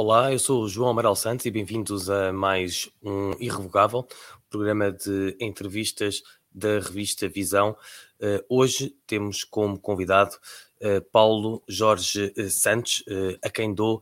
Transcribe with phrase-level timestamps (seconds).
[0.00, 4.06] Olá, eu sou o João Amaral Santos e bem-vindos a mais um Irrevogável,
[4.48, 6.22] programa de entrevistas
[6.54, 7.76] da revista Visão.
[8.20, 13.02] Uh, hoje temos como convidado uh, Paulo Jorge uh, Santos,
[13.42, 14.00] a quem dou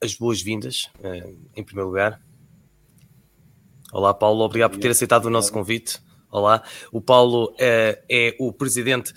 [0.00, 0.88] as boas-vindas,
[1.56, 2.22] em primeiro lugar.
[3.92, 5.98] Olá, Paulo, obrigado por ter aceitado o nosso convite.
[6.30, 9.12] Olá, o Paulo é o presidente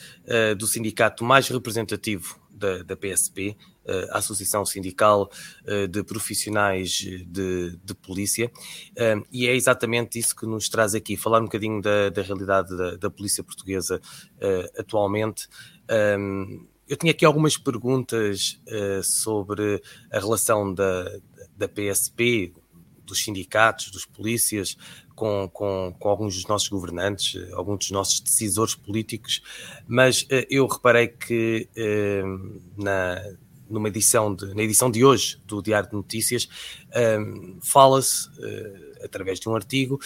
[0.57, 5.29] do sindicato mais representativo da, da PSP, eh, a Associação Sindical
[5.65, 8.49] eh, de Profissionais de, de Polícia,
[8.95, 12.75] eh, e é exatamente isso que nos traz aqui, falar um bocadinho da, da realidade
[12.77, 13.99] da, da, Polícia Portuguesa
[14.77, 15.47] atualmente.
[16.87, 18.59] Eu tinha aqui algumas perguntas
[19.03, 21.19] sobre a relação da,
[21.55, 22.53] da PSP,
[23.05, 24.77] dos sindicatos, dos polícias,
[25.15, 29.41] com, com, com, alguns dos nossos governantes, alguns dos nossos decisores políticos,
[29.87, 31.69] mas eu reparei que
[32.75, 33.21] na,
[33.69, 36.49] numa edição de, na edição de hoje do Diário de Notícias,
[37.61, 38.27] fala-se,
[39.03, 39.99] através de um artigo,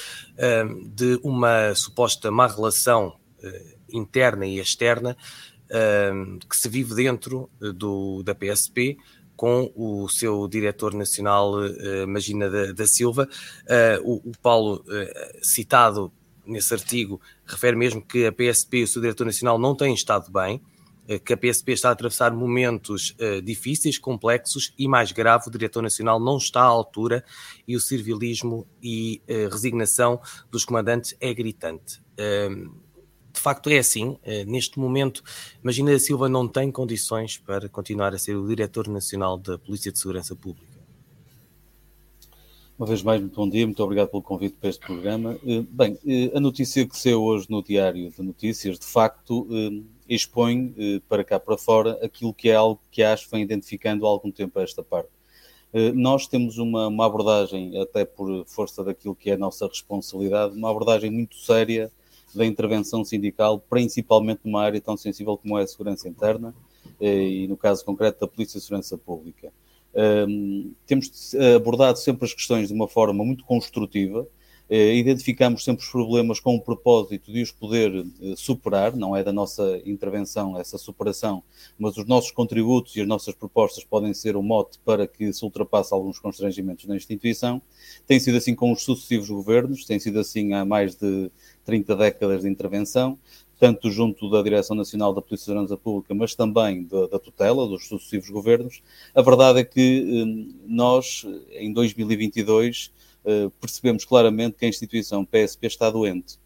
[0.85, 3.17] de uma suposta má relação
[3.89, 5.15] interna e externa
[6.49, 8.97] que se vive dentro eh, do, da PSP
[9.37, 13.29] com o seu diretor nacional, uh, Magina da, Silva.
[14.03, 14.83] O, o, Paulo,
[15.41, 16.11] citado
[16.45, 20.31] nesse artigo, refere mesmo que a PSP e o seu diretor nacional não têm estado
[20.31, 20.61] bem,
[21.07, 25.83] eh, que a PSP está a atravessar momentos difíceis, complexos e, mais grave, o diretor
[25.83, 27.23] nacional não está à altura
[27.67, 29.21] e o servilismo e
[29.51, 32.01] resignação dos comandantes é gritante.
[33.37, 35.23] De facto é assim, neste momento,
[35.61, 39.91] Magina da Silva não tem condições para continuar a ser o diretor nacional da Polícia
[39.91, 40.77] de Segurança Pública.
[42.79, 45.37] Uma vez mais, muito bom dia, muito obrigado pelo convite para este programa.
[45.69, 45.97] Bem,
[46.33, 49.47] a notícia que saiu hoje no Diário de Notícias, de facto,
[50.09, 54.09] expõe eh, para cá para fora aquilo que é algo que acho vem identificando há
[54.09, 55.09] algum tempo a esta parte.
[55.73, 60.55] Eh, nós temos uma, uma, abordagem, até por força daquilo que é a nossa responsabilidade,
[60.55, 61.91] uma abordagem muito séria
[62.37, 66.53] da intervenção sindical, principalmente numa área tão sensível como é a segurança interna
[67.01, 69.51] eh, e, no caso concreto, da Polícia de Segurança Pública.
[69.95, 74.36] Um, temos abordado sempre as questões de uma forma muito construtiva, eh,
[74.69, 79.31] identificamos sempre os problemas com o propósito de os poder eh, superar, não é da
[79.31, 81.41] nossa intervenção essa superação,
[81.79, 85.43] mas os nossos contributos e as nossas propostas podem ser o mote para que se
[85.45, 87.61] ultrapasse alguns constrangimentos na instituição.
[88.05, 91.31] Tem sido assim com os sucessivos governos, tem sido assim há mais de
[91.63, 93.17] 30 décadas de intervenção,
[93.59, 97.67] tanto junto da Direção Nacional da Polícia de Segurança Pública, mas também da, da, tutela
[97.67, 98.81] dos sucessivos governos.
[99.15, 103.06] A verdade é que eh, nós, em 2022, eh,
[103.59, 106.39] percebemos claramente que a instituição PSP está doente.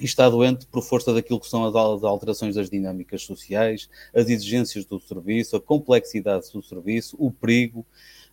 [0.00, 4.84] E está doente por força daquilo que são as alterações das dinâmicas sociais, as exigências
[4.84, 7.86] do serviço, a complexidade do serviço, o perigo,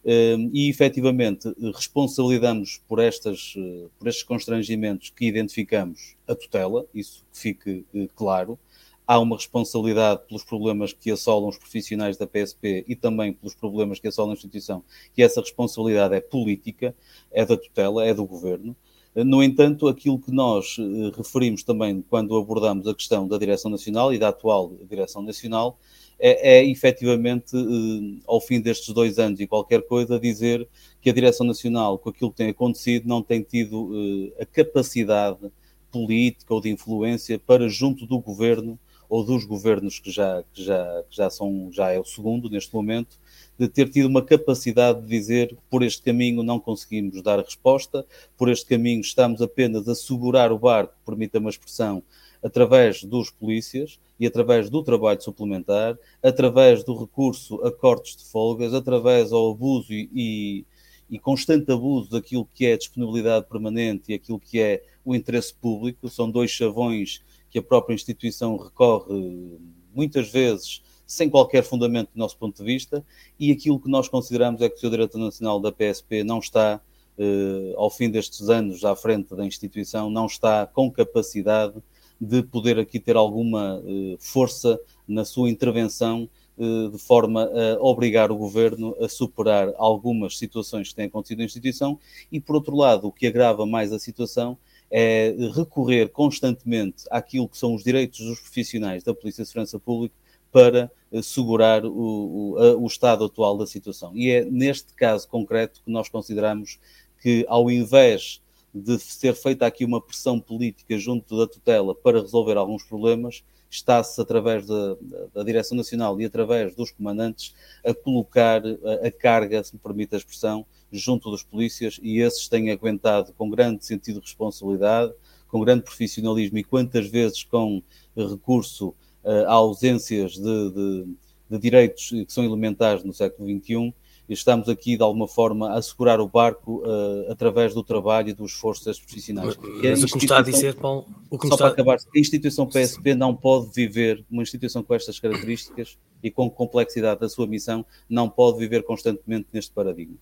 [0.03, 7.23] eh, e efetivamente responsabilizamos por, estas, eh, por estes constrangimentos que identificamos a tutela, isso
[7.31, 7.85] que fique
[8.15, 8.57] claro,
[9.05, 13.99] há uma responsabilidade pelos problemas que assolam os profissionais da PSP e também pelos problemas
[13.99, 14.83] que assolam a instituição,
[15.17, 16.95] e essa responsabilidade é política,
[17.31, 18.75] é da tutela, é do governo.
[19.13, 24.13] No entanto, aquilo que nós eh, referimos também quando abordamos a questão da Direção Nacional
[24.13, 25.77] e da atual Direção Nacional
[26.17, 30.65] é, é efetivamente, eh, ao fim destes dois anos e qualquer coisa, dizer
[31.01, 33.91] que a Direção Nacional, com aquilo que tem acontecido, não tem tido
[34.37, 35.51] eh, a capacidade
[35.91, 38.79] política ou de influência para, junto do governo,
[39.11, 42.73] ou dos governos que já, que já, que já são, já é o segundo neste
[42.73, 43.19] momento,
[43.59, 48.05] de ter tido uma capacidade de dizer por este caminho não conseguimos dar resposta,
[48.37, 52.01] por este caminho estamos apenas a segurar o barco, permita-me a expressão,
[52.41, 58.73] através dos polícias e através do trabalho suplementar, através do recurso a cortes de folgas,
[58.73, 60.65] através ao abuso e,
[61.09, 66.07] e, constante abuso daquilo que é disponibilidade permanente e aquilo que é o interesse público,
[66.07, 69.59] são dois chavões que a própria instituição recorre
[69.93, 70.81] muitas vezes
[71.11, 73.05] sem qualquer fundamento do nosso ponto de vista,
[73.37, 74.89] e aquilo que nós consideramos é que o.
[74.89, 76.79] Diretor Nacional da PSP não está,
[77.17, 81.75] eh, ao fim destes anos, à frente da instituição, não está com capacidade
[82.19, 88.31] de poder aqui ter alguma eh, força na sua intervenção eh, de forma a obrigar
[88.31, 91.99] o governo a superar algumas situações que têm acontecido na instituição
[92.31, 94.57] e, por outro lado, o que agrava mais a situação
[94.91, 100.13] é recorrer constantemente àquilo que são os direitos dos profissionais da Polícia de Segurança Pública
[100.51, 104.11] para eh, segurar o, o, o, estado atual da situação.
[104.15, 106.77] E é neste caso concreto que nós consideramos
[107.21, 108.41] que, ao invés
[108.73, 114.19] de ser feita aqui uma pressão política junto da tutela para resolver alguns problemas, está-se
[114.19, 114.97] através da,
[115.33, 120.13] da, Direção Nacional e através dos comandantes a colocar a, a, carga, se me permite
[120.13, 125.13] a expressão, junto dos polícias e esses têm aguentado com grande sentido de responsabilidade,
[125.47, 127.81] com grande profissionalismo e quantas vezes com
[128.15, 128.89] recurso
[129.23, 131.15] uh, a ausências de, de,
[131.49, 133.93] de direitos que são elementares no século XXI
[134.33, 138.45] estamos aqui de alguma forma a segurar o barco uh, através do trabalho e do
[138.45, 139.57] esforço das profissionais.
[139.57, 141.65] Mas, o que está a dizer, Paulo, o que só está...
[141.65, 146.49] para acabar, a instituição PSP não pode viver, uma instituição com estas características e com
[146.49, 150.17] complexidade da sua missão, não pode viver constantemente neste paradigma.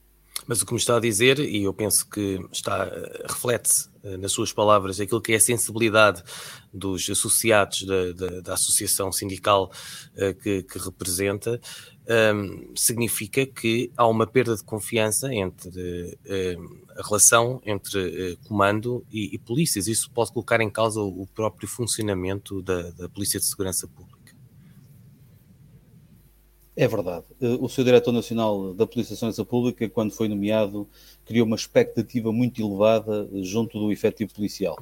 [0.50, 2.92] Mas o que me está a dizer, e eu penso que está
[3.28, 6.24] reflete-se eh, nas suas palavras aquilo que é a sensibilidade
[6.74, 9.72] dos associados da, da, da associação sindical
[10.16, 11.62] uh, que, que, representa,
[12.34, 19.06] um, significa que há uma perda de confiança entre uh, a relação entre uh, comando
[19.12, 19.88] e, e, polícias.
[19.88, 24.19] Isso pode colocar em causa o, o próprio funcionamento da, da Polícia de Segurança Pública.
[26.82, 27.26] É verdade.
[27.60, 30.88] O seu diretor nacional da Polícia de Segurança Pública, quando foi nomeado,
[31.26, 34.78] criou uma expectativa muito elevada junto do efetivo policial.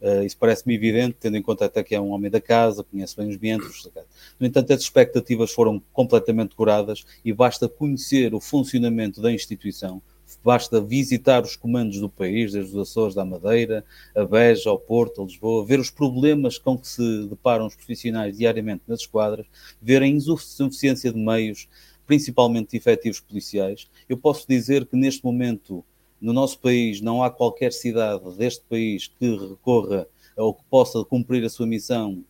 [0.00, 3.16] Uh, isso parece-me evidente, tendo em conta até que é um homem da casa, conhece
[3.16, 3.90] bem os membros.
[4.38, 10.00] No entanto, as expectativas foram completamente curadas e basta conhecer o funcionamento da instituição,
[10.44, 13.84] basta visitar os comandos do país, desde os Açores da Madeira,
[14.14, 18.36] a Beja, ao Porto, a Lisboa, ver os problemas com que se deparam os profissionais
[18.36, 19.46] diariamente nas esquadras,
[19.80, 21.68] ver a insuficiência de meios,
[22.06, 23.88] principalmente de efetivos policiais.
[24.08, 25.84] Eu posso dizer que neste momento
[26.20, 30.06] no nosso país não há qualquer cidade deste país que recorra
[30.36, 32.24] ou que possa cumprir a sua missão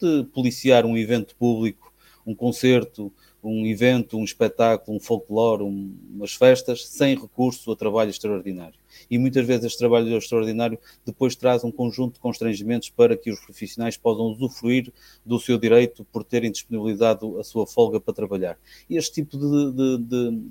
[0.00, 1.92] de policiar um evento público,
[2.26, 3.12] um concerto,
[3.42, 8.78] um evento, um espetáculo, um folclore, um, umas festas, sem recurso a trabalho extraordinário.
[9.10, 13.40] E muitas vezes este trabalho extraordinário depois traz um conjunto de constrangimentos para que os
[13.40, 14.92] profissionais possam usufruir
[15.24, 18.58] do seu direito por terem disponibilizado a sua folga para trabalhar.
[18.90, 20.42] E este tipo de, de, de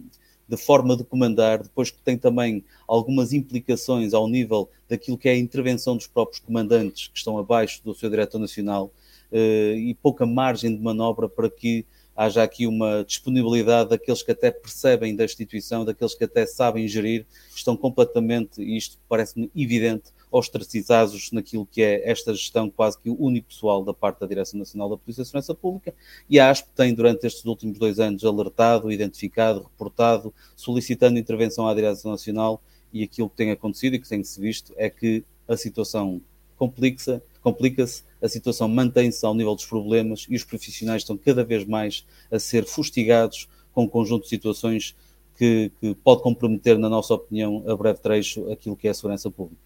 [0.48, 5.33] de forma de comandar, depois que tem também algumas implicações ao nível daquilo que é
[5.33, 8.92] a intervenção dos próprios comandantes que estão abaixo do seu diretor nacional
[9.31, 11.86] eh, e pouca margem de manobra para que
[12.18, 17.28] haja aqui uma disponibilidade daqueles que até percebem da instituição, daqueles que até sabem gerir,
[17.56, 23.84] estão completamente, e isto parece-me evidente, ostracizados naquilo que é esta gestão quase que unipessoal
[23.84, 25.94] da parte da Direção Nacional da Polícia de Segurança Pública.
[26.28, 31.74] E a ASP tem durante estes últimos dois anos alertado, identificado, reportado, solicitando intervenção à
[31.74, 32.62] Direção Nacional.
[32.92, 36.22] E aquilo que tem acontecido e que tem-se visto é que a situação
[36.57, 41.65] complica-se, complica-se, a situação mantém-se ao nível dos problemas e os profissionais estão cada vez
[41.65, 44.95] mais a ser fustigados com um conjunto de situações
[45.38, 49.30] que, que pode comprometer, na nossa opinião, a breve trecho, aquilo que é a segurança
[49.30, 49.62] pública.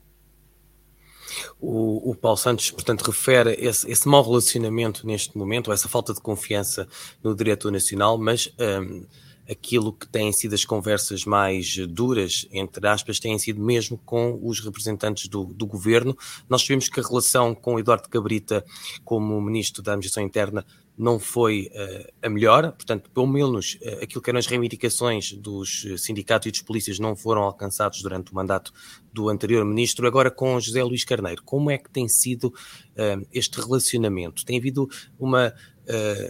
[1.62, 6.20] O, o Paulo Santos, portanto, refere esse, esse mau relacionamento neste momento, essa falta de
[6.20, 6.88] confiança
[7.24, 9.06] no diretor nacional, mas um,
[9.52, 14.62] aquilo que têm sido as conversas mais duras, entre aspas, têm sido mesmo com os
[14.62, 16.18] representantes do, do governo.
[16.50, 18.64] Nós sabemos que a relação com Eduardo Cabrita,
[19.04, 20.66] como ministro da Administração Interna,
[20.98, 25.86] não foi uh, a melhor, portanto, pelo menos uh, aquilo que eram as reivindicações dos
[25.98, 28.72] sindicatos e dos polícias não foram alcançados durante o mandato
[29.12, 30.06] do anterior ministro.
[30.06, 34.46] Agora, com José Luís Carneiro, como é que tem sido uh, este relacionamento?
[34.46, 34.88] Tem havido
[35.20, 35.54] uma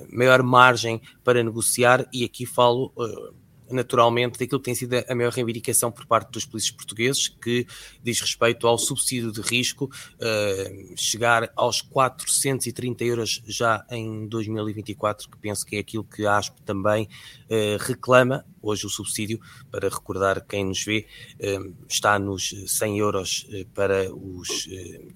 [0.09, 2.91] maior margem para negociar, e aqui falo
[3.71, 7.65] naturalmente, daquilo que tem sido a maior reivindicação por parte dos polícias portugueses, que
[8.03, 15.37] diz respeito ao subsídio de risco, uh, chegar aos 430 euros já em 2024, que
[15.37, 17.07] penso que é aquilo que a ASP também
[17.49, 18.45] uh, reclama.
[18.61, 19.39] Hoje o subsídio,
[19.71, 21.07] para recordar quem nos vê,
[21.39, 24.67] uh, está nos 100 euros para os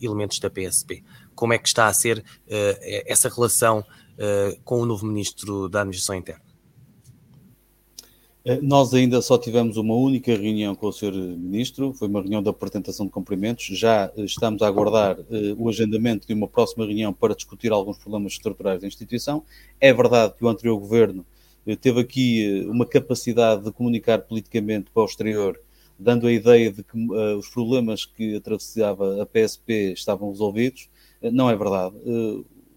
[0.01, 1.03] elementos da PSP.
[1.35, 2.23] Como é que está a ser
[3.05, 3.85] essa relação
[4.63, 6.45] com o novo Ministro da Administração Interna?
[8.45, 11.11] Eh, nós ainda só tivemos uma única reunião com o Sr.
[11.13, 13.65] Ministro, foi uma reunião de apresentação de cumprimentos.
[13.65, 15.25] Já eh, estamos a aguardar uh,
[15.57, 19.43] o agendamento de uma próxima reunião para discutir alguns problemas estruturais da instituição.
[19.81, 21.25] É verdade que o anterior governo
[21.65, 25.59] uh, teve aqui uh, uma capacidade de comunicar politicamente para o exterior,
[25.97, 26.95] dando a ideia de que
[27.37, 30.89] os problemas que atravessava a PSP estavam resolvidos.
[31.31, 31.95] não é verdade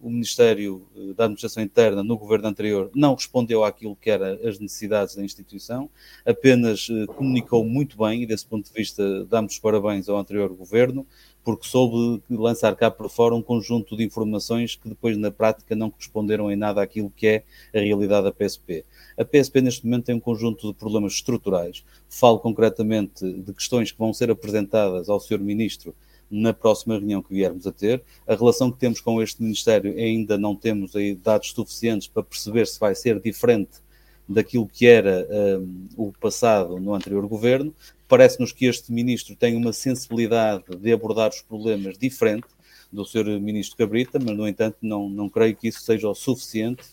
[0.00, 4.58] o Ministério eh, da Administração Interna no governo anterior não respondeu àquilo que eram as
[4.58, 5.90] necessidades da instituição,
[6.24, 10.52] apenas eh, comunicou muito bem e desse ponto de vista damos os parabéns ao anterior
[10.54, 11.06] governo,
[11.44, 15.90] porque soube lançar cá para fora um conjunto de informações que depois na prática não
[15.90, 18.84] corresponderam em nada àquilo que é a realidade da PSP.
[19.16, 21.82] A PSP neste momento tem um conjunto de problemas estruturais.
[22.08, 25.38] Falo concretamente de questões que vão ser apresentadas ao Sr.
[25.38, 25.94] Ministro
[26.30, 28.02] na próxima reunião que viermos a ter.
[28.26, 30.92] A relação que temos com este Ministério ainda não temos
[31.22, 33.80] dados suficientes para perceber se vai ser diferente
[34.28, 35.26] daquilo que era
[35.58, 37.74] um, o passado no anterior governo.
[38.06, 42.46] Parece-nos que este Ministro tem uma sensibilidade de abordar os problemas diferente
[42.92, 43.40] do Sr.
[43.40, 46.84] Ministro Cabrita, mas, no entanto, não, não creio que isso seja o suficiente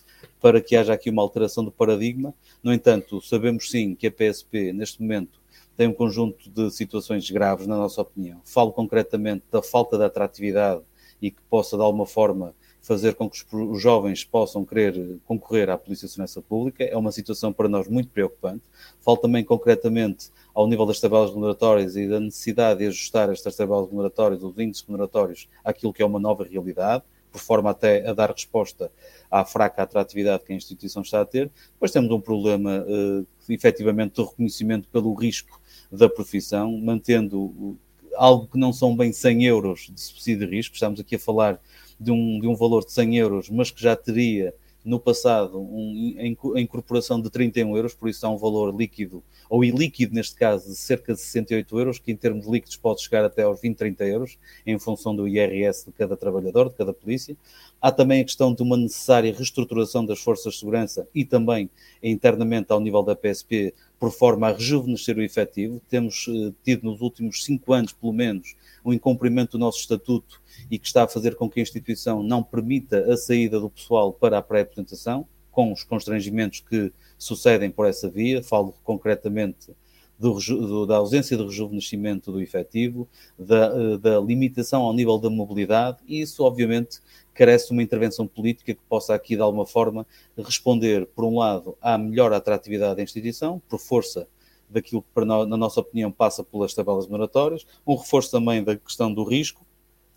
[0.42, 2.34] para que haja aqui uma alteração do paradigma.
[2.62, 5.40] No entanto, sabemos sim que a PSP, neste momento,
[5.76, 8.42] tem um conjunto de situações graves, na nossa opinião.
[8.44, 10.82] Falo concretamente da falta de atratividade
[11.22, 15.78] e que possa, de alguma forma, fazer com que os jovens possam querer concorrer à
[15.78, 16.84] Polícia de Segurança Pública.
[16.84, 18.62] É uma situação para nós muito preocupante.
[19.02, 23.88] Falo também concretamente ao nível das tabelas remuneratórias e da necessidade de ajustar estas tabelas
[23.90, 28.32] remuneratórias, os índices remuneratórios, àquilo que é uma nova realidade, por forma até a dar
[28.32, 28.90] resposta
[29.30, 31.52] à fraca atratividade que a instituição está a ter.
[31.74, 35.60] Depois temos um problema, uh, efetivamente, de reconhecimento pelo risco
[35.96, 37.78] da profissão, mantendo
[38.16, 41.60] algo que não são bem 100 euros de subsídio de risco, estamos aqui a falar
[42.00, 44.54] de um, de um valor de 100 euros, mas que já teria
[44.86, 46.16] no passado um,
[46.56, 50.70] a incorporação de 31 euros, por isso é um valor líquido, ou ilíquido neste caso,
[50.70, 54.06] de cerca de 68 euros, que em termos líquidos pode chegar até aos 20, 30
[54.06, 57.36] euros, em função do IRS de cada trabalhador, de cada polícia.
[57.82, 61.68] Há também a questão de uma necessária reestruturação das forças de segurança e também
[62.04, 65.82] internamente ao nível da PSP, por forma a rejuvenescer o efetivo.
[65.90, 70.78] Temos eh, tido nos últimos cinco anos, pelo menos, um incumprimento do nosso estatuto e
[70.78, 74.38] que está a fazer com que a instituição não permita a saída do pessoal para
[74.38, 78.44] a pré-apresentação, com os constrangimentos que sucedem por essa via.
[78.44, 79.72] Falo concretamente
[80.18, 83.08] do, do, da ausência de rejuvenescimento do efetivo,
[83.38, 87.02] da, eh, da, limitação ao nível da mobilidade, e isso, obviamente,
[87.34, 90.08] carece de uma intervenção política que possa aqui, de alguma forma,
[90.38, 94.28] responder, por um lado, à melhor atratividade da instituição, por força
[94.70, 99.24] daquilo que, na nossa opinião, passa pelas tabelas moratórias, um reforço também da questão do
[99.24, 99.66] risco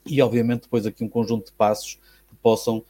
[0.07, 2.85] e, obviamente, depois aqui um conjunto de passos que possam,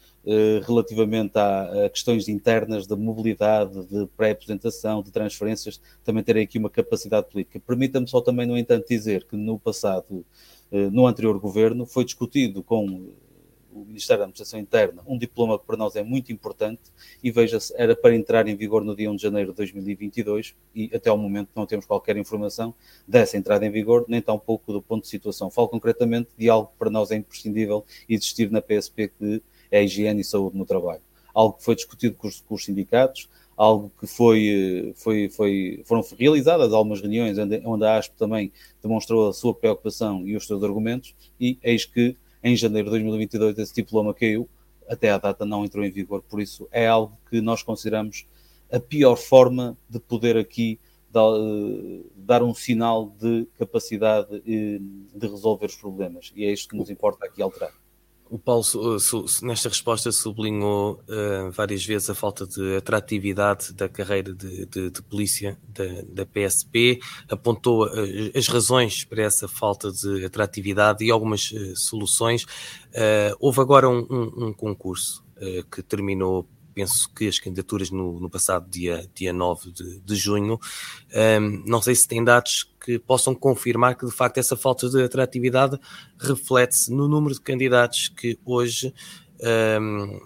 [0.66, 6.68] relativamente a, a, questões internas de mobilidade, de pré-apresentação, de transferências, também terem aqui uma
[6.68, 7.60] capacidade política.
[7.60, 10.24] Permita-me só também, no entanto, dizer que no passado,
[10.70, 13.10] eh, no anterior governo, foi discutido com
[13.72, 16.82] o Ministério da Administração Interna, um diploma que para nós é muito importante
[17.22, 20.90] e veja-se, era para entrar em vigor no dia 1 de janeiro de 2022 e
[20.92, 22.74] até ao momento não temos qualquer informação
[23.06, 25.50] dessa entrada em vigor, nem tão pouco do ponto de situação.
[25.50, 29.82] Falo concretamente de algo que para nós é imprescindível existir na PSP, que é a
[29.82, 31.02] higiene e saúde no trabalho.
[31.34, 36.04] Algo que foi discutido com os, com os sindicatos, algo que foi, foi, foi, foram
[36.16, 40.62] realizadas algumas reuniões onde, onde a ASP também demonstrou a sua preocupação e os seus
[40.62, 44.48] argumentos, e eis que em janeiro de 2022 esse diploma caiu,
[44.88, 48.26] até à data não entrou em vigor, por isso é algo que nós consideramos
[48.70, 50.78] a pior forma de poder aqui
[51.14, 54.78] eh, dar um sinal de capacidade eh,
[55.14, 57.72] de resolver os problemas, e é isto que nos importa aqui alterar.
[58.30, 58.62] O Paulo,
[59.42, 65.02] nesta resposta, sublinhou uh, várias vezes a falta de atratividade da carreira de, de, de
[65.02, 67.90] polícia da, da, PSP, apontou uh,
[68.34, 72.44] as razões para essa falta de atratividade e algumas uh, soluções.
[73.40, 75.24] houve agora um, um, um concurso
[75.70, 80.60] que terminou penso que as candidaturas no, no passado dia, dia 9 de, de junho.
[81.12, 85.02] Um, não sei se tem dados que possam confirmar que de facto essa falta de
[85.02, 85.76] atratividade
[86.16, 88.94] reflete-se no número de candidatos que hoje
[89.80, 90.20] um,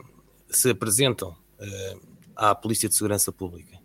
[0.50, 2.00] se apresentam uh,
[2.36, 3.80] à Polícia de Segurança Pública.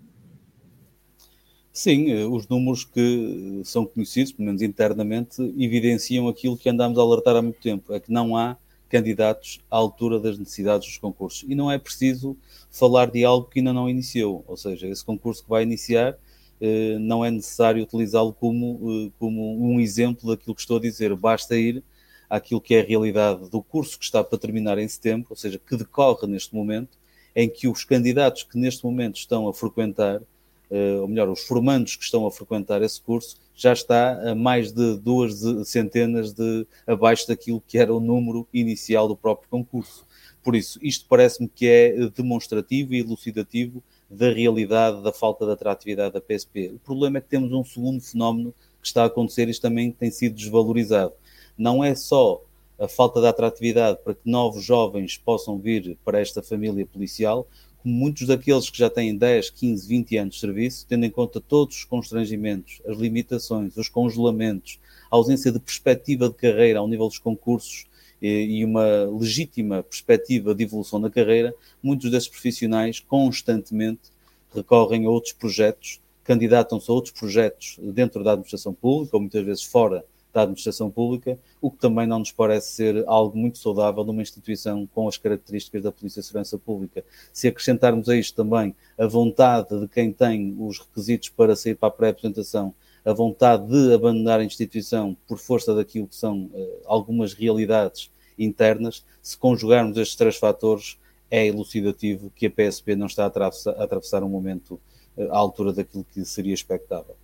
[1.71, 7.01] Sim, eh, os números que são conhecidos, pelo menos internamente, evidenciam aquilo que andamos a
[7.01, 8.57] alertar há muito tempo: é que não há
[8.89, 11.46] candidatos à altura das necessidades dos concursos.
[11.48, 12.38] E não é preciso
[12.72, 16.17] falar de algo que ainda não iniciou, ou seja, esse concurso que vai iniciar
[16.60, 21.15] eh, não é necessário utilizá-lo como, eh, como um exemplo daquilo que estou a dizer,
[21.15, 21.84] basta ir
[22.29, 25.60] àquilo que é a realidade do curso que está para terminar em setembro, ou seja,
[25.60, 26.98] que decorre neste momento,
[27.36, 30.22] em que os candidatos que neste momento estão a frequentar,
[30.69, 34.97] ou melhor, os formandos que estão a frequentar esse curso, já está a mais de
[34.97, 40.05] duas centenas de abaixo daquilo que era o número inicial do próprio concurso.
[40.43, 46.13] Por isso, isto parece-me que é demonstrativo e elucidativo da realidade da falta de atratividade
[46.13, 46.71] da PSP.
[46.75, 49.91] O problema é que temos um segundo fenómeno que está a acontecer e isto também
[49.91, 51.13] tem sido desvalorizado.
[51.57, 52.41] Não é só
[52.79, 57.47] a falta de atratividade para que novos jovens possam vir para esta família policial,
[57.88, 61.77] muitos daqueles que já têm 10, 15, 20 anos de serviço, tendo em conta todos
[61.77, 64.79] os constrangimentos, as limitações, os congelamentos,
[65.10, 67.86] a ausência de perspectiva de carreira ao nível dos concursos
[68.22, 74.10] e uma legítima perspectiva de evolução na carreira, muitos desses profissionais constantemente
[74.53, 79.63] recorrem a outros projetos, candidatam-se a outros projetos dentro da administração pública ou muitas vezes
[79.63, 80.03] fora
[80.38, 84.88] da administração pública, o que também não nos parece ser algo muito saudável numa instituição
[84.94, 87.03] com as características da Polícia de Segurança Pública.
[87.34, 91.88] Se acrescentarmos a isto também a vontade de quem tem os requisitos para sair para
[91.88, 92.72] a pré-apresentação,
[93.03, 99.03] a vontade de abandonar a instituição por força daquilo que são uh, algumas realidades internas,
[99.22, 101.00] se conjugarmos estes três fatores,
[101.32, 104.79] é elucidativo que a PSP não está a atravessar, a atravessar um momento
[105.17, 107.15] uh, à altura daquilo que seria expectável.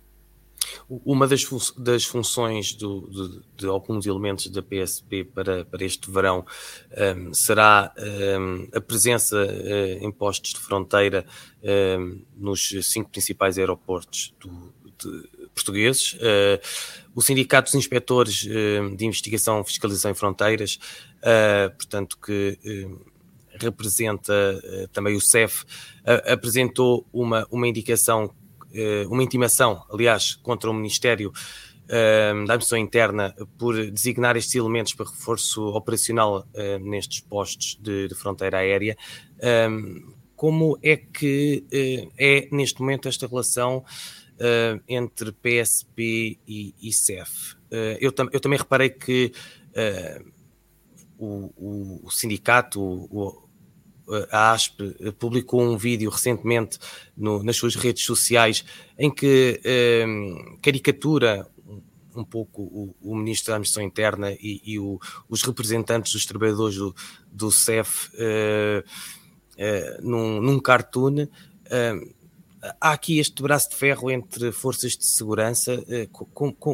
[0.88, 6.10] Uma das, fun das funções do, de, de, alguns elementos da PSP para, para este
[6.10, 6.44] verão
[7.16, 11.24] um, será um, a presença uh, em postos de fronteira
[11.98, 16.14] um, nos cinco principais aeroportos do, de, portugueses.
[16.14, 16.60] Uh,
[17.14, 20.78] o Sindicato dos Inspectores uh, de Investigação, Fiscalização e Fronteiras,
[21.18, 22.58] uh, portanto, que
[23.60, 24.34] representa
[24.92, 25.64] também o CEF,
[26.26, 28.43] apresentou uma, uma indicação eh,
[29.08, 31.32] uma intimação, aliás, contra o Ministério
[31.86, 38.08] eh, da Administração Interna por designar estes elementos para reforço operacional eh, nestes postos de,
[38.08, 38.96] de fronteira aérea.
[40.34, 41.64] como é que
[42.18, 43.84] é neste momento esta relação
[44.88, 47.56] entre PSP e, e CEF?
[48.00, 49.32] eu, tam eu, também reparei que
[51.18, 53.43] o, o, o, sindicato, o,
[54.30, 54.82] a ASP
[55.18, 56.78] publicou um vídeo recentemente
[57.16, 58.64] no, nas suas redes sociais
[58.98, 59.60] em que
[60.06, 61.46] um, caricatura
[62.14, 66.76] um pouco o, o, Ministro da Administração Interna e, e o, os representantes dos trabalhadores
[66.76, 66.94] do,
[67.30, 68.84] do CEF uh,
[69.58, 71.24] uh, num, num cartoon.
[71.24, 72.23] Uh,
[72.80, 75.84] há aqui este braço de ferro entre forças de segurança.
[75.88, 76.08] Eh,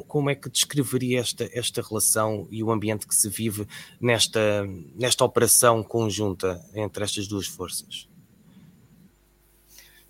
[0.06, 3.66] como, é que descreveria esta, esta relação e o ambiente que se vive
[4.00, 8.08] nesta, nesta operação conjunta entre estas duas forças?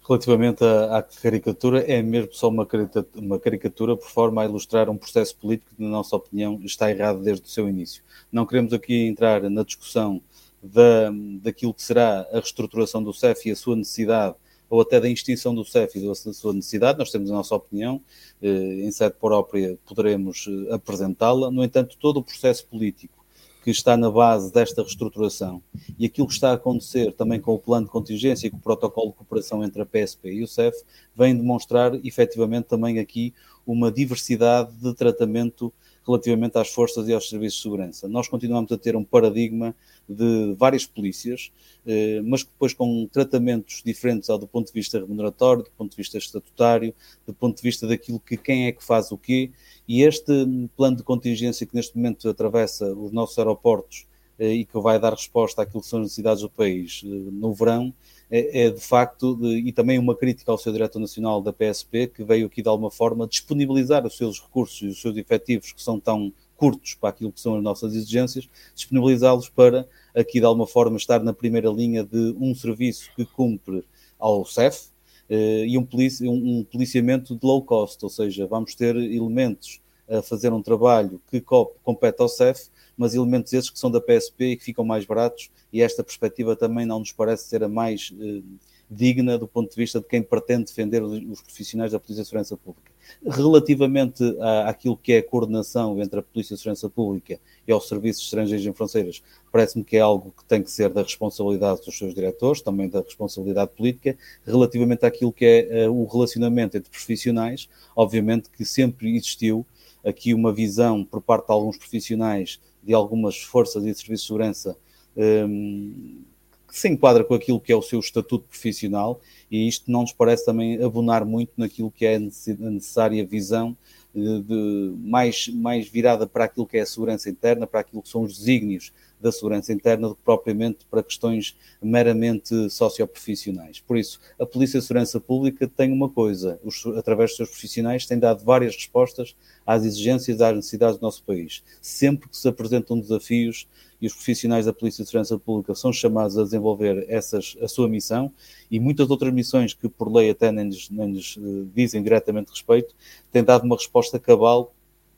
[0.07, 4.91] Relativamente à, à caricatura, é mesmo só uma caricatura, uma caricatura por forma a ilustrar
[4.91, 8.03] um processo político que, na nossa opinião, está errado desde o seu início.
[8.31, 10.21] Não queremos aqui entrar na discussão
[10.63, 11.11] da,
[11.41, 14.35] daquilo que será a reestruturação do CEF e a sua necessidade
[14.71, 18.01] ou até da extinção do CEF e da sua necessidade, nós temos a nossa opinião,
[18.41, 21.51] eh, em sede própria poderemos eh, apresentá-la.
[21.51, 23.21] No entanto, todo o processo político
[23.65, 25.61] que está na base desta reestruturação
[25.99, 28.61] e aquilo que está a acontecer também com o plano de contingência e com o
[28.61, 30.77] protocolo de cooperação entre a PSP e o CEF,
[31.15, 33.35] vem demonstrar efetivamente também aqui
[33.67, 35.73] uma diversidade de tratamento
[36.07, 38.09] relativamente às forças e aos serviços de segurança.
[38.09, 39.75] Nós continuamos a ter um paradigma
[40.09, 41.53] de várias polícias,
[41.87, 46.19] eh, mas depois com tratamentos diferentes do ponto de vista remuneratório, do ponto de vista
[46.19, 46.95] estatutário,
[47.27, 49.51] do ponto de vista daquilo que quem é que faz o quê,
[49.87, 50.33] e este
[50.77, 54.07] plano de contingência que neste momento atravessa os nossos aeroportos
[54.39, 57.53] eh, e que vai dar resposta àquilo que são as necessidades do país eh, no
[57.53, 57.93] verão,
[58.31, 62.07] é, é de facto, de, e também uma crítica ao seu diretor nacional da PSP,
[62.07, 65.83] que veio aqui de alguma forma disponibilizar os seus recursos e os seus efetivos, que
[65.83, 70.67] são tão curtos para aquilo que são as nossas exigências, disponibilizá-los para aqui de alguma
[70.67, 73.83] forma estar na primeira linha de um serviço que cumpre
[74.19, 74.91] ao CEF
[75.29, 80.21] eh, e um, polici um, policiamento de low cost, ou seja, vamos ter elementos a
[80.21, 82.69] fazer um trabalho que compete ao CEF,
[83.01, 86.55] mas elementos esses que são da PSP e que ficam mais baratos, e esta perspectiva
[86.55, 88.43] também não nos parece ser a mais eh,
[88.91, 92.59] digna do ponto de vista de quem pretende defender os, profissionais da Polícia de Segurança
[92.59, 92.93] Pública.
[93.25, 97.89] Relativamente à, àquilo que é a coordenação entre a Polícia de Segurança Pública e aos
[97.89, 101.97] serviços estrangeiros em fronteiras, parece-me que é algo que tem que ser da responsabilidade dos
[101.97, 104.15] seus diretores, também da responsabilidade política.
[104.45, 109.65] Relativamente àquilo que é uh, o relacionamento entre profissionais, obviamente que sempre existiu
[110.05, 114.77] aqui uma visão por parte de alguns profissionais de algumas forças e serviços de segurança
[115.17, 116.23] um,
[116.69, 120.13] que se enquadra com aquilo que é o seu estatuto profissional e isto não nos
[120.13, 123.77] parece também abonar muito naquilo que é a necessária visão
[124.15, 128.09] de, de, mais, mais virada para aquilo que é a segurança interna, para aquilo que
[128.09, 133.81] são os desígnios da segurança interna do que propriamente para questões meramente socioprofissionais.
[133.81, 138.07] Por isso, a Polícia de Segurança Pública tem uma coisa, os, através dos seus profissionais,
[138.07, 141.63] tem dado várias respostas às exigências, às necessidades do nosso país.
[141.81, 143.67] Sempre que se apresentam desafios
[144.01, 147.89] e os profissionais da Polícia de Segurança Pública são chamados a desenvolver essas, a sua
[147.89, 148.33] missão
[148.71, 152.51] e muitas outras missões que por lei até nem lhes, nem lhes uh, dizem diretamente
[152.51, 152.95] respeito,
[153.31, 154.73] têm dado uma resposta cabal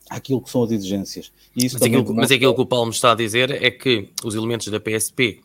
[0.09, 1.33] àquilo que são as exigências.
[1.55, 2.15] mas, aquilo, demonstra...
[2.15, 5.41] mas aquilo que o Paulo me está a dizer é que os elementos da PSP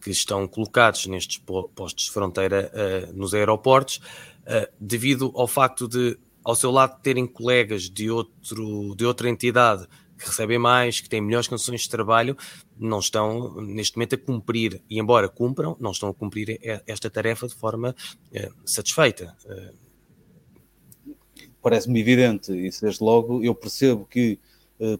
[0.00, 1.38] que estão colocados nestes
[1.74, 4.00] postos de fronteira uh, nos aeroportos,
[4.46, 9.86] uh, devido ao facto de, ao seu lado, terem colegas de, outro, de outra entidade
[10.18, 12.36] que recebem mais, que têm melhores condições de trabalho,
[12.78, 17.46] não estão neste momento a cumprir, e embora cumpram, não estão a cumprir esta tarefa
[17.46, 17.94] de forma
[18.32, 19.34] uh, satisfeita.
[21.62, 24.38] Parece-me evidente, isso desde logo eu percebo que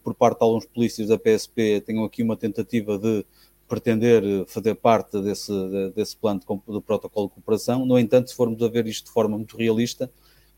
[0.02, 3.24] por parte de alguns polícias da PSP tenham aqui uma tentativa de
[3.66, 5.52] pretender fazer parte desse,
[5.94, 7.86] desse plano de, de protocolo de cooperação.
[7.86, 10.10] No entanto, se formos a ver isto de forma muito realista,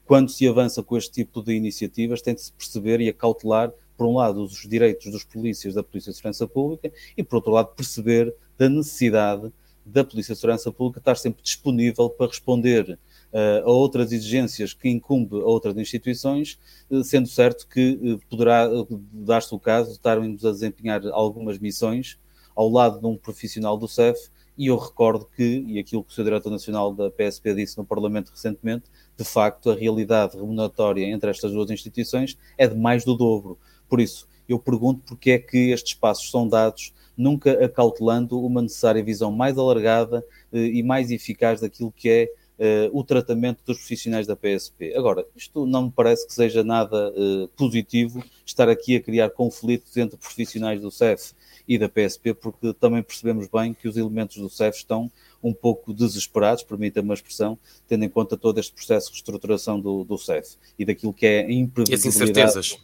[0.07, 4.07] quando se avança com este tipo de iniciativas, tem de se perceber e acautelar, por
[4.07, 7.69] um lado, os direitos dos polícias da Polícia de Segurança Pública e, por outro lado,
[7.77, 9.53] perceber da necessidade
[9.85, 12.99] da Polícia de Segurança Pública estar sempre disponível para responder
[13.33, 16.59] a outras exigências que incumbe a outras instituições,
[16.91, 18.69] uh, sendo certo que uh, poderá
[19.13, 22.19] dar-se o caso de estarmos a desempenhar algumas missões
[22.55, 26.15] ao lado de um profissional do CEF, e eu recordo que, e aquilo que o
[26.15, 26.25] Sr.
[26.25, 28.85] Diretor Nacional da PSP disse no Parlamento recentemente,
[29.17, 33.59] de facto a realidade remuneratória entre estas duas instituições é de mais do dobro.
[33.89, 39.03] Por isso, eu pergunto porque é que estes passos são dados, nunca acautelando uma necessária
[39.03, 44.27] visão mais alargada eh, e mais eficaz daquilo que é Uh, o tratamento dos profissionais
[44.27, 44.95] da PSP.
[44.95, 49.97] Agora, isto não me parece que seja nada uh, positivo estar aqui a criar conflitos
[49.97, 51.33] entre profissionais do CEF
[51.67, 55.11] e da PSP, porque também percebemos bem que os elementos do CEF estão
[55.43, 60.05] um pouco desesperados, permita-me uma expressão, tendo em conta todo este processo de reestruturação do,
[60.05, 62.39] do CEF e daquilo que é a imprevisibilidade.
[62.39, 62.79] E as incertezas.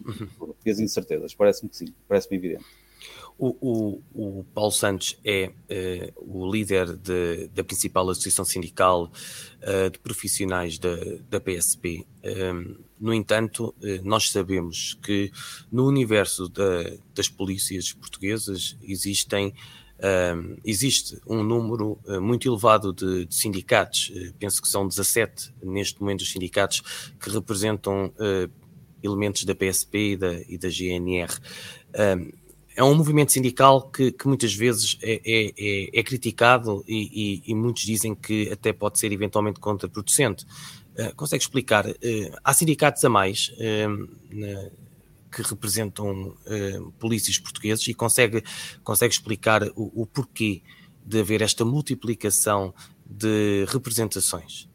[0.66, 2.64] E as incertezas, parece-me que sim, parece-me evidente.
[3.38, 4.02] O, o,
[4.40, 9.12] o, Paulo Santos é uh, o líder de, da principal associação sindical
[9.62, 10.96] uh, de profissionais da,
[11.30, 12.04] da PSP.
[12.24, 15.30] Um, ehm, no entanto, uh, nós sabemos que
[15.70, 19.54] no universo da, das polícias portuguesas existem
[20.00, 26.00] um, ehm, existe um número muito elevado de, de sindicatos, penso que são 17 neste
[26.00, 28.12] momento os sindicatos que representam
[29.02, 31.32] elementos da PSP e da, e da GNR.
[31.94, 32.32] Um, ehm,
[32.78, 37.50] é um movimento sindical que, que muitas vezes é, é, é, é criticado e, e,
[37.50, 40.46] e, muitos dizem que até pode ser eventualmente contraproducente.
[40.96, 41.88] Uh, consegue explicar?
[41.88, 41.94] Uh,
[42.44, 43.52] há sindicatos a mais
[44.30, 44.70] na,
[45.28, 46.36] que representam
[47.00, 48.44] polícias portugueses e consegue,
[48.84, 50.62] consegue explicar o, o porquê
[51.04, 52.72] de haver esta multiplicação
[53.04, 54.68] de representações?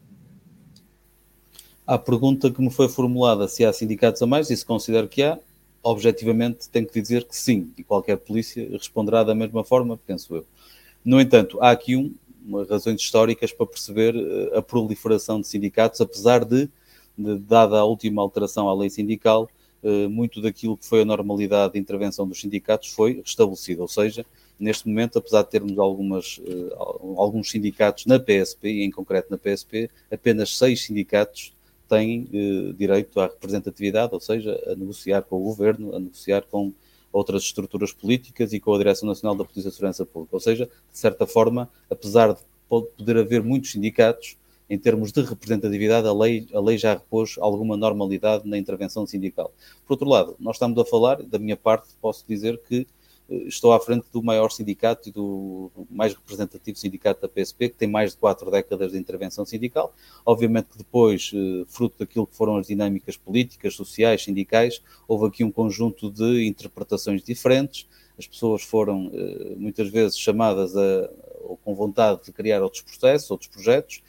[1.86, 5.22] A pergunta que me foi formulada se há sindicatos a mais, e se considero que
[5.22, 5.38] há,
[5.84, 10.46] objetivamente tenho que dizer que sim, e qualquer polícia responderá da mesma forma, penso eu.
[11.04, 12.14] No entanto, há aqui um,
[12.68, 16.68] razões históricas para perceber uh, a proliferação de sindicatos, apesar de,
[17.16, 19.48] de, dada a última alteração à lei sindical,
[19.82, 24.24] uh, muito daquilo que foi a normalidade de intervenção dos sindicatos foi restabelecido, ou seja,
[24.58, 29.36] neste momento, apesar de termos algumas, uh, alguns sindicatos na PSP, e em concreto na
[29.36, 31.52] PSP, apenas seis sindicatos
[31.94, 36.72] têm eh, direito à representatividade, ou seja, a negociar com o governo, a negociar com
[37.12, 40.34] outras estruturas políticas e com a Direção Nacional da Polícia de Segurança Pública.
[40.34, 44.36] Ou seja, de certa forma, apesar de poder haver muitos sindicatos,
[44.68, 49.52] em termos de representatividade, a lei, a lei já repôs alguma normalidade na intervenção sindical.
[49.86, 52.86] Por outro lado, nós estamos a falar, da minha parte, posso dizer que
[53.28, 57.88] estou à frente do maior sindicato e do mais representativo sindicato da PSP, que tem
[57.88, 59.94] mais de quatro décadas de intervenção sindical.
[60.26, 65.42] Obviamente que depois, eh, fruto daquilo que foram as dinâmicas políticas, sociais, sindicais, houve aqui
[65.42, 67.88] um conjunto de interpretações diferentes.
[68.18, 71.10] As pessoas foram eh, muitas vezes chamadas a,
[71.44, 74.02] ou com vontade de criar outros processos, outros projetos.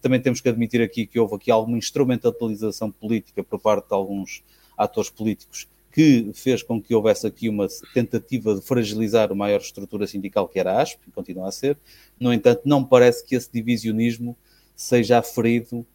[0.00, 4.42] Também temos que admitir aqui que houve aqui alguma instrumentalização política por parte de alguns
[4.76, 10.08] atores políticos que fez com que houvesse aqui uma tentativa de fragilizar a maior estrutura
[10.08, 11.78] sindical que era a ASP, e continua a ser.
[12.18, 14.36] No entanto, não parece que esse divisionismo
[14.74, 15.86] seja aferido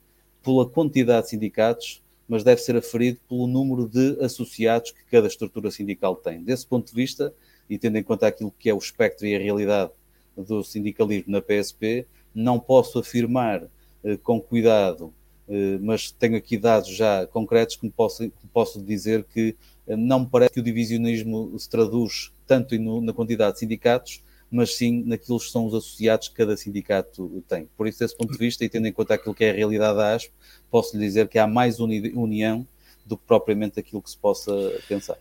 [0.41, 5.69] pela quantidade de sindicatos, mas deve ser aferido pelo número de associados que cada estrutura
[5.69, 6.41] sindical tem.
[6.41, 7.33] Desse ponto de vista,
[7.69, 9.91] e tendo em conta aquilo que é o espectro e a realidade
[10.37, 13.63] do sindicalismo na PSP, não posso afirmar
[14.01, 15.13] eh, com cuidado,
[15.49, 19.57] eh, mas tenho aqui dados já concretos que posso, que posso dizer que
[19.97, 24.75] não me parece que o divisionismo se traduz tanto no, na quantidade de sindicatos, mas
[24.75, 27.67] sim naquilo que são os associados que cada sindicato tem.
[27.77, 29.97] Por isso, desse ponto de vista, e tendo em conta aquilo que é a realidade
[29.97, 30.31] da ASP,
[30.71, 32.67] posso lhe dizer que há mais uni união
[33.05, 34.51] do que propriamente aquilo que se possa
[34.87, 35.17] pensar.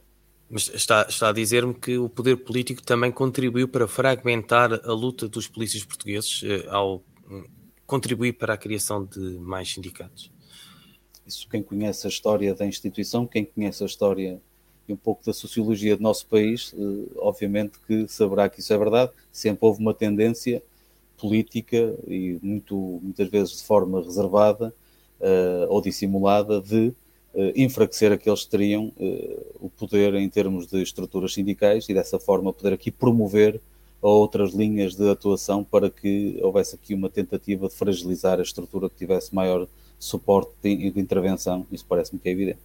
[0.50, 5.28] Mas está, está a dizer-me que o poder político também contribuiu para fragmentar a luta
[5.28, 7.44] dos polícias portugueses eh, ao hum,
[7.86, 10.30] contribuir para a criação de mais sindicatos.
[11.26, 14.40] Isso, quem conhece a história da instituição, quem conhece a história
[14.88, 18.78] e um pouco da sociologia do nosso país, eh, obviamente que saberá que isso é
[18.78, 19.12] verdade.
[19.30, 20.62] Sempre houve uma tendência
[21.18, 24.72] política e muito, muitas vezes de forma reservada
[25.20, 26.88] uh, ou dissimulada de
[27.34, 32.18] uh, enfraquecer aqueles que teriam uh, o poder em termos de estruturas sindicais e dessa
[32.18, 33.60] forma poder aqui promover
[34.00, 38.96] outras linhas de atuação para que houvesse aqui uma tentativa de fragilizar a estrutura que
[38.96, 39.66] tivesse maior
[39.98, 41.66] suporte de, de intervenção.
[41.72, 42.60] Isso parece-me que é evidente.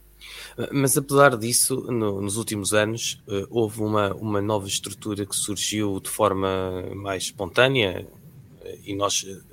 [0.72, 6.00] Mas apesar disso, no, nos últimos anos, uh, houve uma, uma nova estrutura que surgiu
[6.00, 8.08] de forma mais espontânea
[8.62, 9.44] uh, e nós uh,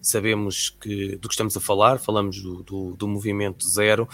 [0.00, 4.08] sabemos que, do que estamos a falar, falamos do, do, do movimento zero,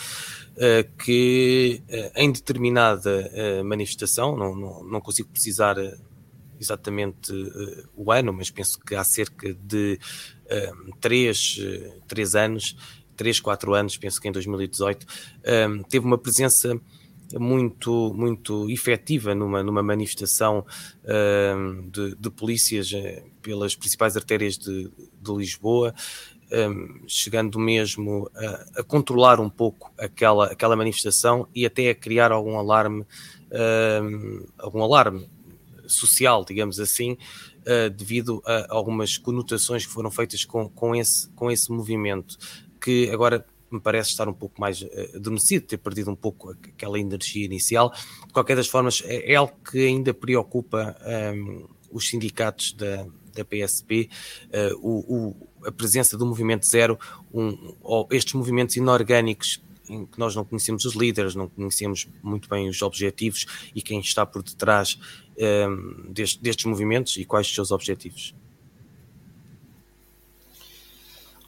[0.98, 1.82] que
[2.14, 3.30] em determinada
[3.64, 5.76] manifestação, não, não, não, consigo precisar
[6.60, 7.32] exatamente
[7.96, 9.98] o ano, mas penso que há cerca de
[11.00, 11.58] três,
[12.06, 12.76] três anos,
[13.18, 15.06] 3, 4 anos, penso que em 2018,
[15.68, 16.80] um, teve uma presença
[17.38, 20.64] muito, muito efetiva numa, numa manifestação
[21.04, 25.94] um, de, de, polícias eh, pelas principais artérias de, de Lisboa,
[26.50, 32.32] um, chegando mesmo a, a, controlar um pouco aquela, aquela manifestação e até a criar
[32.32, 33.04] algum alarme,
[34.02, 35.28] um, algum alarme
[35.86, 41.50] social, digamos assim, uh, devido a algumas conotações que foram feitas com, com, esse, com
[41.50, 42.38] esse movimento
[42.78, 46.98] que agora me parece estar um pouco mais uh, adormecido, ter perdido um pouco aquela
[46.98, 47.92] energia inicial.
[48.26, 53.06] De qualquer das formas, é, é algo que ainda preocupa um, ehm, os sindicatos da,
[53.34, 56.98] da PSP, uh, eh, o, o, a presença do movimento zero,
[57.32, 62.46] um, ou estes movimentos inorgânicos em que nós não conhecemos os líderes, não conhecemos muito
[62.46, 64.98] bem os objetivos e quem está por detrás
[65.38, 68.34] um, ehm, destes, destes movimentos e quais os seus objetivos.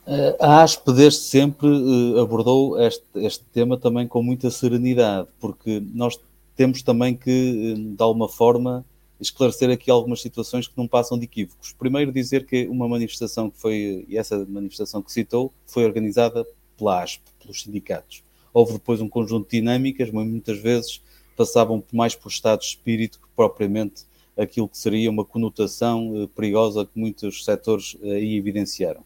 [0.39, 6.19] a ASP desde sempre eh, abordou este, este, tema também com muita serenidade, porque nós
[6.55, 8.85] temos também que, eh, de alguma forma,
[9.21, 11.73] esclarecer aqui algumas situações que não passam de equívocos.
[11.73, 16.45] Primeiro dizer que uma manifestação que foi, e essa manifestação que citou, foi organizada
[16.77, 18.23] pela ASP, pelos sindicatos.
[18.53, 21.01] Houve depois um conjunto de dinâmicas, mas muitas vezes
[21.37, 24.03] passavam mais por estado de espírito que propriamente
[24.37, 29.03] aquilo que seria uma conotação perigosa que muitos setores aí evidenciaram.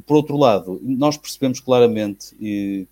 [0.00, 2.34] Por outro lado, nós percebemos claramente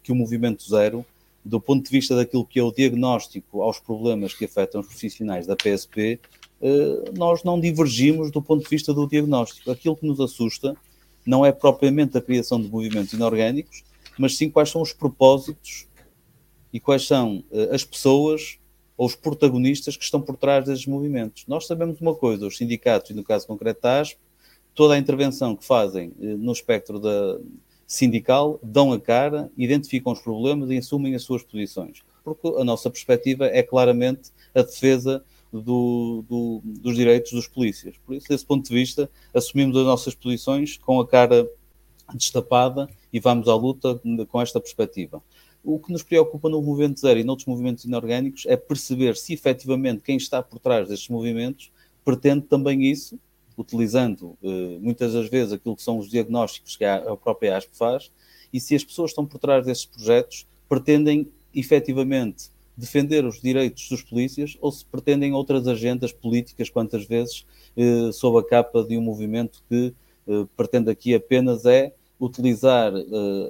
[0.02, 1.04] que o movimento zero,
[1.42, 5.46] do ponto de vista daquilo que é o diagnóstico aos problemas que afetam os profissionais
[5.46, 6.20] da PSP,
[6.60, 9.70] eh, nós não divergimos do ponto de vista do diagnóstico.
[9.70, 10.76] Aquilo que nos assusta
[11.24, 13.82] não é propriamente a criação de movimentos inorgânicos,
[14.18, 15.86] mas sim quais são os propósitos
[16.72, 18.58] e quais são eh, as pessoas
[18.96, 21.44] ou os protagonistas que estão por trás desses movimentos.
[21.48, 24.18] Nós sabemos uma coisa, os sindicatos, e no caso concreto da ASP,
[24.74, 27.38] toda a intervenção que fazem eh, no espectro da
[27.86, 32.02] sindical dão a cara, identificam os problemas e assumem as suas posições.
[32.22, 37.96] Porque a nossa perspectiva é claramente a defesa do, do, dos direitos dos polícias.
[38.06, 41.48] Por isso, desse ponto de vista, assumimos as nossas posições com a cara
[42.14, 45.22] destapada e vamos à luta com esta perspectiva.
[45.62, 50.02] O que nos preocupa no movimento zero e noutros movimentos inorgânicos é perceber se efetivamente
[50.02, 51.70] quem está por trás destes movimentos
[52.04, 53.18] pretende também isso
[53.60, 58.10] utilizando uh, muitas das vezes aquilo que são os diagnósticos que a, própria ASP faz,
[58.52, 63.88] e se as pessoas que estão por trás desses projetos pretendem efetivamente defender os direitos
[63.88, 67.44] dos polícias ou se pretendem outras agendas políticas, quantas vezes,
[67.76, 69.94] uh, sob a capa de um movimento que
[70.26, 72.92] uh, pretende aqui apenas é utilizar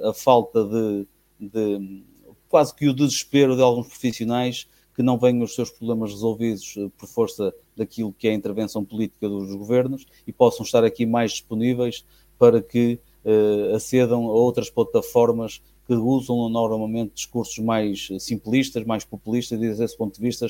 [0.05, 1.05] a falta de,
[1.37, 2.03] de
[2.47, 4.65] quase que o desespero de alguns profissionais
[5.01, 8.85] que não venham os seus problemas resolvidos eh, por força daquilo que é a intervenção
[8.85, 12.05] política dos governos e possam estar aqui mais disponíveis
[12.37, 19.57] para que uh, acedam a outras plataformas que usam normalmente discursos mais simplistas, mais populistas
[19.57, 20.47] e desde esse ponto de vista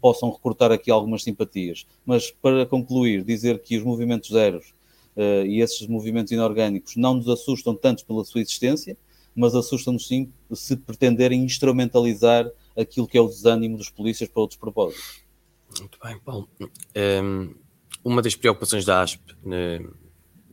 [0.00, 1.86] possam recrutar aqui algumas simpatias.
[2.04, 4.74] Mas para concluir, dizer que os movimentos zeros
[5.16, 8.96] uh, e esses movimentos inorgânicos não nos assustam tanto pela sua existência,
[9.34, 14.58] mas assustam-nos sim se pretenderem instrumentalizar aquilo que é o desânimo dos polícias para outros
[14.58, 15.22] propósitos.
[15.78, 16.48] Muito bem, Paulo.
[16.96, 17.54] Um,
[18.04, 19.80] uma das preocupações da ASP, né,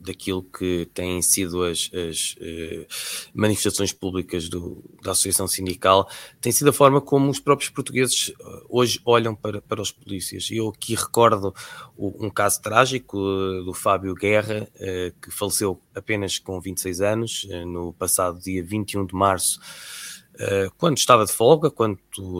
[0.00, 2.86] daquilo que têm sido as, as uh,
[3.34, 6.08] manifestações públicas do, da Associação Sindical,
[6.40, 10.48] tem sido a forma como os próprios portugueses uh, hoje olham para, para os polícias.
[10.50, 11.54] Eu aqui recordo
[11.96, 14.68] o, um caso trágico uh, do Fábio Guerra,
[15.20, 20.19] que faleceu apenas com 26 anos, no passado dia 21 de março eh,
[20.78, 21.98] quando estava de folga, quando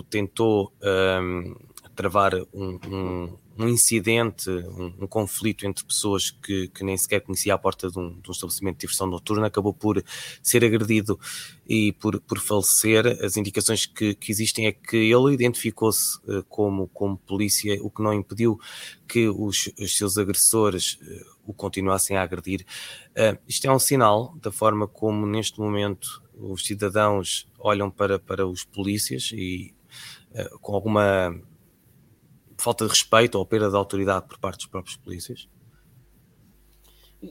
[0.08, 1.54] tentou um, ehm,
[2.00, 7.58] travar um, um, um incidente, um, conflito entre pessoas que, que, nem sequer conhecia a
[7.58, 10.02] porta de um, de estabelecimento de diversão noturna, acabou por
[10.42, 11.20] ser agredido
[11.68, 13.06] e por, por falecer.
[13.22, 18.02] As indicações que, que existem é que ele identificou-se uh, como, como polícia, o que
[18.02, 18.58] não impediu
[19.06, 22.64] que os, os seus agressores uh, o continuassem a agredir.
[23.10, 28.46] Uh, isto é um sinal da forma como, neste momento, os cidadãos olham para, para
[28.46, 29.74] os polícias e
[30.32, 31.38] uh, com alguma
[32.56, 35.48] falta de respeito ou perda de autoridade por parte dos próprios polícias?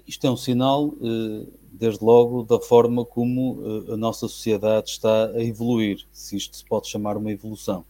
[0.08, 3.62] Isto é um sinal uh, desde logo da forma como
[3.92, 7.86] a nossa sociedade está a evoluir, se isto se pode chamar uma evolução.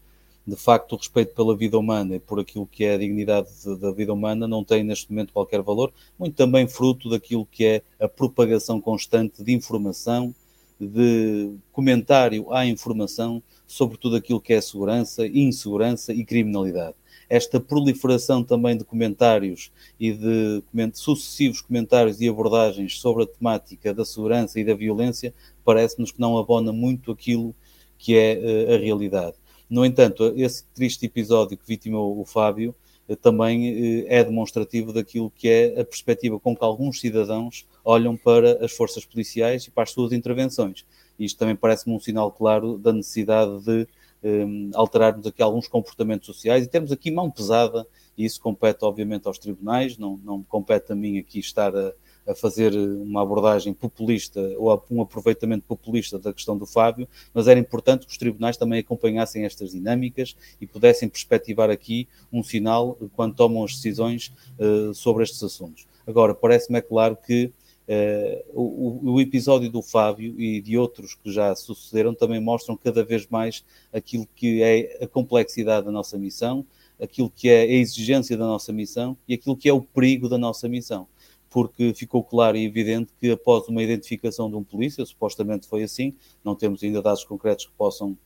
[0.50, 3.50] De facto, o respeito pela vida humana e por aquilo que é a dignidade
[3.80, 7.84] da vida humana não tem neste momento qualquer valor, muito também fruto daquilo que é
[8.00, 10.34] a propagação constante de informação,
[10.80, 16.96] de comentário à informação sobre tudo aquilo que é segurança, insegurança e criminalidade
[17.30, 20.64] esta proliferação também de comentários e de
[20.94, 26.38] sucessivos comentários e abordagens sobre a temática da segurança e da violência parece-nos que não
[26.38, 27.54] abona muito aquilo
[28.00, 29.36] que é uh, a realidade.
[29.70, 32.74] No entanto, esse triste episódio que vitimou o Fábio
[33.16, 38.64] também uh, é demonstrativo daquilo que é a perspectiva com que alguns cidadãos olham para
[38.64, 40.86] as forças policiais e para as suas intervenções.
[41.20, 43.88] Isto também parece-me um sinal claro da necessidade de
[44.24, 47.86] um, alterarmos aqui alguns comportamentos sociais e temos aqui mão pesada,
[48.18, 51.94] e isso compete obviamente aos tribunais, não, não compete a mim aqui estar a,
[52.30, 57.60] a fazer uma abordagem populista ou um aproveitamento populista da questão do Fábio, mas era
[57.60, 63.34] importante que os tribunais também acompanhassem estas dinâmicas e pudessem perspectivar aqui um sinal quando
[63.34, 65.88] tomam as decisões uh, sobre estes assuntos.
[66.06, 67.52] Agora, parece-me é claro que
[67.90, 73.04] Uh, o, o, episódio do Fábio e de outros que já sucederam também mostram cada
[73.04, 76.64] vez mais aquilo que é a complexidade da nossa missão,
[77.02, 80.38] aquilo que é a exigência da nossa missão e aquilo que é o perigo da
[80.38, 81.08] nossa missão.
[81.50, 86.14] Porque ficou claro e evidente que após uma identificação de um polícia, supostamente foi assim,
[86.44, 88.18] não temos ainda dados concretos que possam,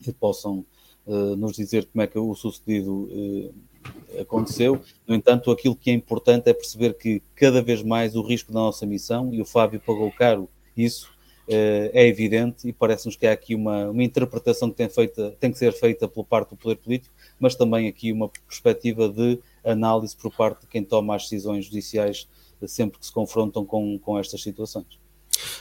[0.00, 0.64] que possam
[1.06, 3.54] uh, nos dizer como é que o sucedido uh,
[4.20, 4.80] aconteceu.
[5.06, 8.58] No entanto, aquilo que é importante é perceber que cada vez mais o risco da
[8.58, 11.08] nossa missão, e o Fábio pagou caro isso,
[11.48, 15.52] eh, é evidente e parece-nos que há aqui uma, uma interpretação que tem, feita, tem
[15.52, 20.16] que ser feita por parte do poder político, mas também aqui uma perspectiva de análise
[20.16, 22.28] por parte de quem toma as decisões judiciais
[22.66, 24.86] sempre que se confrontam com, com estas situações.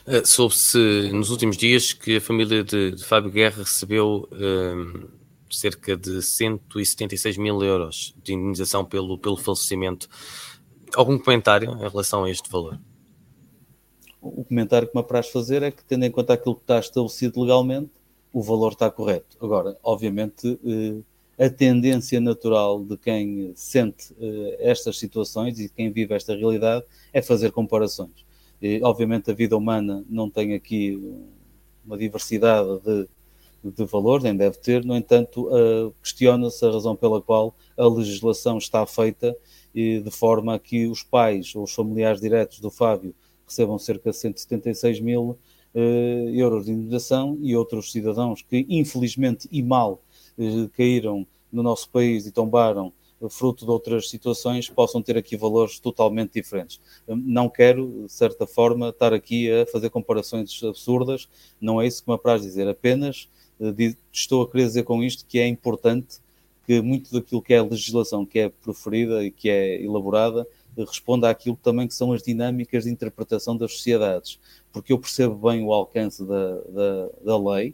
[0.05, 5.09] Uh, Soube-se nos últimos dias que a família de, de Fábio Guerra recebeu uh,
[5.49, 10.07] cerca de 176 mil euros de indenização pelo, pelo falecimento.
[10.95, 12.79] Algum comentário em relação a este valor?
[14.21, 17.41] O comentário que me apraz fazer é que, tendo em conta aquilo que está estabelecido
[17.41, 17.91] legalmente,
[18.33, 19.37] o valor está correto.
[19.39, 21.01] Agora, obviamente, eh,
[21.37, 27.21] a tendência natural de quem sente eh, estas situações e quem vive esta realidade é
[27.21, 28.25] fazer comparações.
[28.61, 30.97] E, obviamente, a vida humana não tem aqui
[31.85, 33.07] uma diversidade de
[33.71, 38.57] de valor, nem deve ter, no entanto, uh, questiona-se a razão pela qual a legislação
[38.57, 39.35] está feita
[39.73, 43.13] e de forma a que os pais ou os familiares diretos do Fábio
[43.45, 45.37] recebam cerca de 176 mil
[45.73, 45.79] uh,
[46.33, 49.99] euros de indenização e outros cidadãos que, infelizmente e mal, uh,
[50.75, 52.91] caíram no nosso país e tombaram
[53.29, 56.79] fruto de outras situações, possam ter aqui valores totalmente diferentes.
[57.07, 61.27] Não quero, de certa forma, estar aqui a fazer comparações absurdas,
[61.59, 63.29] não é isso que me apraz dizer, apenas
[64.11, 66.19] estou a querer dizer com isto que é importante
[66.67, 70.45] que muito daquilo que é a legislação que é proferida e que é elaborada
[70.83, 74.39] responda àquilo também que são as dinâmicas de interpretação das sociedades,
[74.73, 77.73] porque eu percebo bem o alcance da, da, da lei, eh,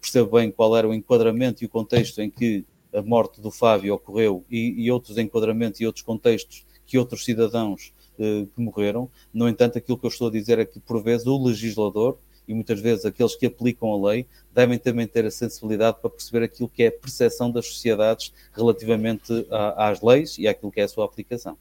[0.00, 2.64] percebo bem qual era o enquadramento e o contexto em que
[2.94, 7.92] a morte do Fábio ocorreu e, e outros enquadramentos e outros contextos que outros cidadãos
[8.18, 9.10] eh, que morreram.
[9.32, 12.52] No entanto, aquilo que eu estou a dizer é que, por vezes, o legislador e
[12.52, 16.68] muitas vezes aqueles que aplicam a lei devem também ter a sensibilidade para perceber aquilo
[16.68, 20.88] que é a percepção das sociedades relativamente a, às leis e àquilo que é a
[20.88, 21.56] sua aplicação.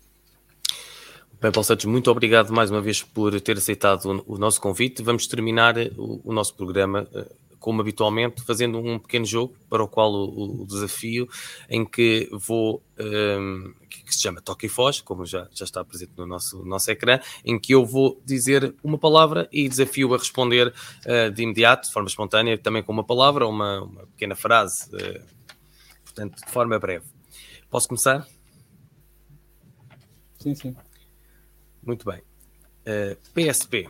[1.40, 5.02] Bem, Paulo Santos, muito obrigado mais uma vez por ter aceitado o, nosso convite.
[5.02, 7.26] Vamos terminar o, o nosso programa eh,
[7.62, 11.30] como habitualmente, fazendo um pequeno jogo para o qual o, o desafio,
[11.70, 16.12] em que vou, um, que se chama Toque e Foz, como já, já está presente
[16.18, 20.74] no nosso, nosso ecrã, em que eu vou dizer uma palavra e desafio a responder
[21.06, 24.90] uh, de imediato, de forma espontânea, também com uma palavra ou uma, uma pequena frase,
[24.96, 25.24] uh,
[26.04, 27.06] portanto, de forma breve.
[27.70, 28.28] Posso começar?
[30.40, 30.76] Sim, sim.
[31.84, 32.22] Muito bem.
[32.88, 33.88] Uh, PSP.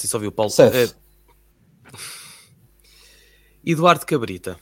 [0.00, 0.52] Se só o Paulo.
[0.52, 0.94] Uh,
[3.64, 4.58] Eduardo Cabrita.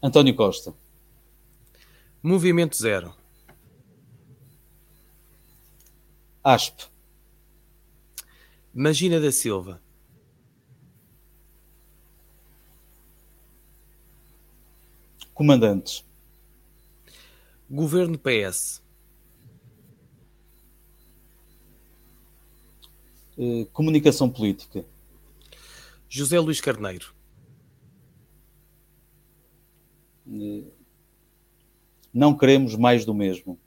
[0.00, 0.74] António Costa.
[2.22, 3.14] Movimento Zero.
[6.42, 6.88] Asp.
[8.74, 9.80] Magina da Silva.
[15.34, 16.04] Comandantes.
[17.70, 18.81] Governo PS.
[23.36, 24.84] Eh, comunicação política.
[26.08, 27.14] José Luís Carneiro.
[30.28, 30.64] Eh,
[32.12, 33.58] não queremos mais do mesmo.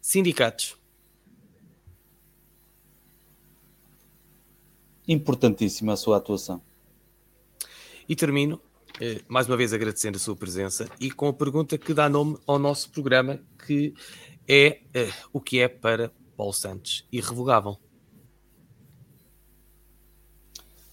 [0.00, 0.76] Sindicatos.
[5.06, 6.60] Importantíssima a sua atuação.
[8.08, 8.60] E termino,
[9.00, 12.36] eh, mais uma vez agradecendo a sua presença e com a pergunta que dá nome
[12.46, 13.94] ao nosso programa, que
[14.48, 14.80] é
[15.32, 17.78] o que é para Paulo Santos irrevogável?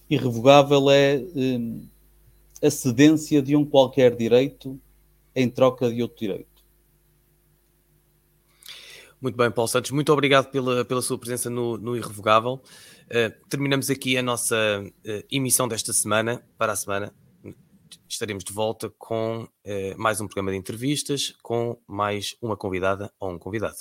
[0.08, 1.88] Irrevogável é hum,
[2.62, 4.80] a cedência de um qualquer direito
[5.34, 6.52] em troca de outro direito.
[9.20, 12.60] Muito bem, Paulo Santos, muito obrigado pela, pela sua presença no, no Irrevogável.
[13.06, 16.44] Uh, terminamos aqui a nossa uh, emissão desta semana.
[16.58, 17.14] Para a semana
[18.08, 19.48] estaremos de volta com uh,
[19.96, 23.76] mais um programa de entrevistas, com mais uma convidada ou um convidado.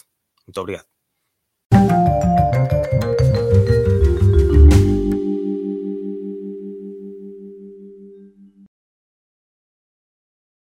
[0.46, 0.86] Muito obrigado.